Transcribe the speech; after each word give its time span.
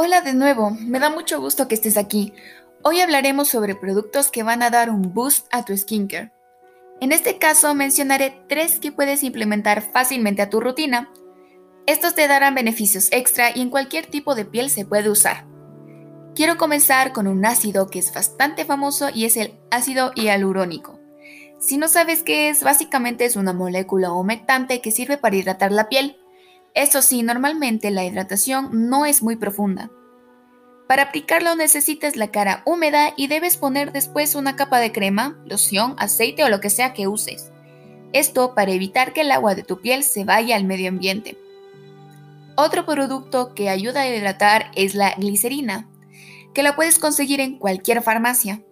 Hola 0.00 0.20
de 0.20 0.32
nuevo, 0.32 0.70
me 0.70 1.00
da 1.00 1.10
mucho 1.10 1.40
gusto 1.40 1.66
que 1.66 1.74
estés 1.74 1.96
aquí. 1.96 2.32
Hoy 2.84 3.00
hablaremos 3.00 3.48
sobre 3.48 3.74
productos 3.74 4.30
que 4.30 4.44
van 4.44 4.62
a 4.62 4.70
dar 4.70 4.90
un 4.90 5.12
boost 5.12 5.48
a 5.50 5.64
tu 5.64 5.76
skincare. 5.76 6.30
En 7.00 7.10
este 7.10 7.38
caso 7.38 7.74
mencionaré 7.74 8.40
tres 8.48 8.78
que 8.78 8.92
puedes 8.92 9.24
implementar 9.24 9.82
fácilmente 9.82 10.40
a 10.40 10.50
tu 10.50 10.60
rutina. 10.60 11.10
Estos 11.86 12.14
te 12.14 12.28
darán 12.28 12.54
beneficios 12.54 13.08
extra 13.10 13.50
y 13.52 13.60
en 13.60 13.70
cualquier 13.70 14.06
tipo 14.06 14.36
de 14.36 14.44
piel 14.44 14.70
se 14.70 14.84
puede 14.84 15.10
usar. 15.10 15.46
Quiero 16.36 16.58
comenzar 16.58 17.12
con 17.12 17.26
un 17.26 17.44
ácido 17.44 17.88
que 17.88 17.98
es 17.98 18.14
bastante 18.14 18.64
famoso 18.64 19.08
y 19.12 19.24
es 19.24 19.36
el 19.36 19.58
ácido 19.72 20.12
hialurónico. 20.14 21.00
Si 21.58 21.76
no 21.76 21.88
sabes 21.88 22.22
qué 22.22 22.50
es, 22.50 22.62
básicamente 22.62 23.24
es 23.24 23.34
una 23.34 23.52
molécula 23.52 24.12
humectante 24.12 24.80
que 24.80 24.92
sirve 24.92 25.16
para 25.16 25.34
hidratar 25.34 25.72
la 25.72 25.88
piel. 25.88 26.18
Eso 26.74 27.02
sí, 27.02 27.22
normalmente 27.22 27.90
la 27.90 28.04
hidratación 28.04 28.88
no 28.88 29.06
es 29.06 29.22
muy 29.22 29.36
profunda. 29.36 29.90
Para 30.88 31.02
aplicarlo 31.02 31.54
necesitas 31.54 32.16
la 32.16 32.30
cara 32.30 32.62
húmeda 32.64 33.12
y 33.16 33.26
debes 33.26 33.58
poner 33.58 33.92
después 33.92 34.34
una 34.34 34.56
capa 34.56 34.80
de 34.80 34.90
crema, 34.90 35.38
loción, 35.44 35.94
aceite 35.98 36.44
o 36.44 36.48
lo 36.48 36.60
que 36.60 36.70
sea 36.70 36.94
que 36.94 37.08
uses. 37.08 37.52
Esto 38.14 38.54
para 38.54 38.72
evitar 38.72 39.12
que 39.12 39.20
el 39.20 39.30
agua 39.30 39.54
de 39.54 39.62
tu 39.62 39.80
piel 39.82 40.02
se 40.02 40.24
vaya 40.24 40.56
al 40.56 40.64
medio 40.64 40.88
ambiente. 40.88 41.36
Otro 42.56 42.86
producto 42.86 43.54
que 43.54 43.68
ayuda 43.68 44.00
a 44.00 44.08
hidratar 44.08 44.70
es 44.74 44.94
la 44.94 45.14
glicerina, 45.14 45.88
que 46.54 46.62
la 46.62 46.74
puedes 46.74 46.98
conseguir 46.98 47.40
en 47.40 47.58
cualquier 47.58 48.02
farmacia. 48.02 48.62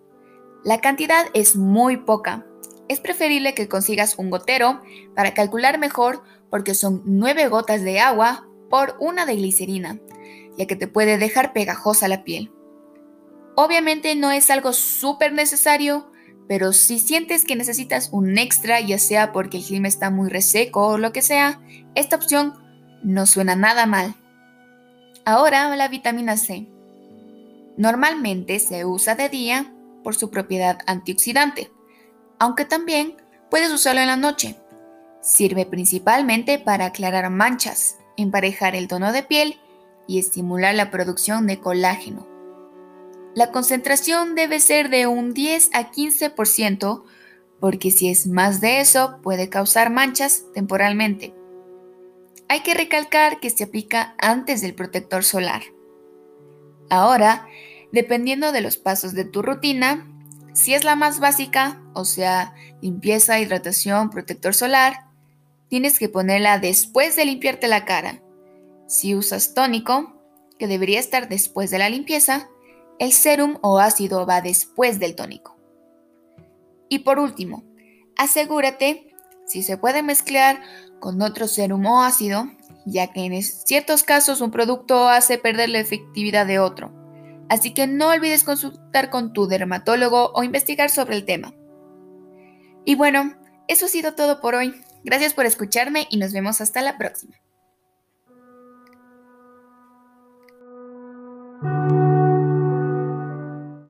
La 0.65 0.81
cantidad 0.81 1.27
es 1.35 1.55
muy 1.55 1.99
poca. 1.99 2.47
Es 2.89 3.01
preferible 3.01 3.55
que 3.55 3.69
consigas 3.69 4.17
un 4.19 4.31
gotero 4.31 4.83
para 5.15 5.35
calcular 5.35 5.79
mejor 5.79 6.23
porque 6.51 6.75
son 6.75 7.03
9 7.05 7.49
gotas 7.49 7.83
de 7.83 7.99
agua 8.01 8.47
por 8.71 8.97
una 9.01 9.27
de 9.27 9.37
glicerina, 9.37 9.99
ya 10.57 10.67
que 10.67 10.77
te 10.77 10.87
puede 10.87 11.19
dejar 11.19 11.53
pegajosa 11.53 12.09
la 12.09 12.25
piel. 12.25 12.53
Obviamente 13.57 14.15
no 14.15 14.31
es 14.31 14.51
algo 14.51 14.73
súper 14.73 15.33
necesario, 15.33 16.11
pero 16.49 16.73
si 16.73 16.99
sientes 16.99 17.45
que 17.45 17.57
necesitas 17.57 18.11
un 18.13 18.39
extra, 18.39 18.81
ya 18.81 18.99
sea 18.99 19.33
porque 19.33 19.59
el 19.59 19.65
clima 19.65 19.89
está 19.89 20.11
muy 20.11 20.29
reseco 20.29 20.87
o 20.87 20.99
lo 20.99 21.13
que 21.13 21.23
sea, 21.23 21.61
esta 21.95 22.17
opción 22.17 22.55
no 23.03 23.27
suena 23.27 23.57
nada 23.57 23.87
mal. 23.87 24.15
Ahora 25.25 25.75
la 25.75 25.89
vitamina 25.89 26.37
C. 26.37 26.69
Normalmente 27.77 28.59
se 28.61 28.85
usa 28.85 29.17
de 29.17 29.29
día 29.29 29.75
por 30.05 30.15
su 30.15 30.31
propiedad 30.31 30.79
antioxidante, 30.87 31.73
aunque 32.39 32.65
también 32.65 33.17
puedes 33.51 33.73
usarlo 33.73 34.01
en 34.01 34.09
la 34.09 34.17
noche 34.17 34.57
Sirve 35.27 35.67
principalmente 35.67 36.61
para 36.61 36.87
aclarar 36.87 37.31
manchas, 37.31 37.99
emparejar 38.17 38.77
el 38.77 38.87
tono 38.87 39.13
de 39.13 39.25
piel 39.25 39.59
y 40.07 40.21
estimular 40.21 40.73
la 40.77 40.93
producción 40.93 41.49
de 41.49 41.59
colágeno. 41.59 42.29
La 43.35 43.51
concentración 43.51 44.37
debe 44.37 44.61
ser 44.61 44.89
de 44.89 45.09
un 45.09 45.35
10 45.35 45.71
a 45.75 45.91
15% 45.91 47.03
porque 47.59 47.91
si 47.91 48.09
es 48.09 48.29
más 48.29 48.61
de 48.61 48.79
eso 48.79 49.19
puede 49.21 49.49
causar 49.49 49.91
manchas 49.91 50.45
temporalmente. 50.55 51.35
Hay 52.49 52.61
que 52.61 52.75
recalcar 52.75 53.41
que 53.41 53.51
se 53.51 53.65
aplica 53.65 54.15
antes 54.19 54.61
del 54.61 54.77
protector 54.77 55.25
solar. 55.25 55.63
Ahora, 56.89 57.49
dependiendo 57.91 58.53
de 58.53 58.61
los 58.61 58.77
pasos 58.77 59.13
de 59.13 59.25
tu 59.25 59.43
rutina, 59.43 60.07
si 60.57 60.73
es 60.73 60.85
la 60.85 60.97
más 60.97 61.21
básica, 61.21 61.83
o 61.93 62.07
sea, 62.07 62.55
limpieza, 62.81 63.39
hidratación, 63.39 64.09
protector 64.09 64.55
solar, 64.55 65.07
tienes 65.69 65.99
que 65.99 66.09
ponerla 66.09 66.59
después 66.59 67.15
de 67.15 67.27
limpiarte 67.27 67.69
la 67.69 67.85
cara. 67.85 68.23
Si 68.87 69.15
usas 69.15 69.53
tónico, 69.53 70.19
que 70.59 70.67
debería 70.67 70.99
estar 70.99 71.29
después 71.29 71.71
de 71.71 71.79
la 71.79 71.91
limpieza, 71.91 72.49
el 72.99 73.13
serum 73.13 73.59
o 73.61 73.79
ácido 73.79 74.25
va 74.25 74.41
después 74.41 74.99
del 74.99 75.15
tónico. 75.15 75.59
Y 76.89 77.01
por 77.01 77.19
último, 77.19 77.63
asegúrate 78.17 79.15
si 79.47 79.63
se 79.63 79.77
puede 79.77 80.03
mezclar 80.03 80.63
con 81.01 81.21
otro 81.21 81.49
serum 81.49 81.85
o 81.85 82.03
ácido, 82.03 82.51
ya 82.87 83.13
que 83.13 83.27
en 83.27 83.43
ciertos 83.43 84.05
casos 84.05 84.41
un 84.41 84.51
producto 84.51 85.07
hace 85.07 85.37
perder 85.37 85.69
la 85.69 85.81
efectividad 85.81 86.47
de 86.47 86.61
otro. 86.61 87.06
Así 87.49 87.75
que 87.75 87.87
no 87.87 88.09
olvides 88.09 88.45
consultar 88.45 89.11
con 89.11 89.33
tu 89.33 89.47
dermatólogo 89.47 90.33
o 90.35 90.43
investigar 90.43 90.91
sobre 90.91 91.17
el 91.17 91.25
tema. 91.25 91.55
Y 92.85 92.95
bueno, 92.95 93.37
eso 93.69 93.87
ha 93.87 93.89
sido 93.89 94.15
todo 94.15 94.41
por 94.41 94.55
hoy. 94.55 94.75
Gracias 95.05 95.35
por 95.35 95.47
escucharme 95.47 96.07
y 96.11 96.17
nos 96.17 96.33
vemos 96.33 96.61
hasta 96.61 96.83
la 96.83 96.99
próxima. 96.99 97.37